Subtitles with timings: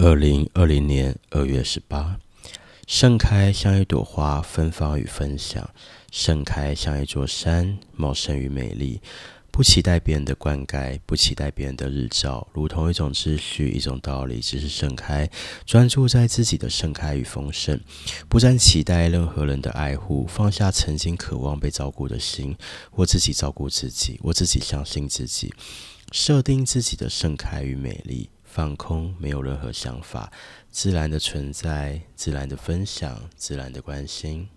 [0.00, 2.20] 二零二零年二月十八，
[2.86, 5.68] 盛开像一朵花，芬芳与分享；
[6.12, 9.00] 盛开像一座山，茂盛与美丽。
[9.50, 15.28] 不期待别人的灌溉，不期待别人的日照，如同一种秩序，一种道理，只是盛开，
[15.66, 17.80] 专注在自己的盛开与丰盛，
[18.28, 22.56] 不再期待任何人的爱护，放下曾经渴望被照顾的心，
[22.92, 25.52] 我自己照顾自己，我自己相信自己，
[26.12, 28.30] 设定自己的盛开与美丽。
[28.48, 30.32] 放空，没有任何想法，
[30.70, 34.48] 自然的存在，自然的分享，自然的关心。